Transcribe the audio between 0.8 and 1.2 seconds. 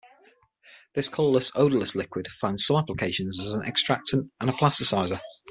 This